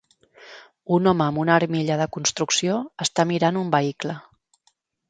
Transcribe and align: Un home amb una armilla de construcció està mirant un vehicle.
Un 0.95 1.09
home 1.11 1.23
amb 1.25 1.41
una 1.43 1.53
armilla 1.63 1.99
de 2.01 2.09
construcció 2.17 2.81
està 3.07 3.31
mirant 3.35 3.65
un 3.67 3.73
vehicle. 3.79 4.19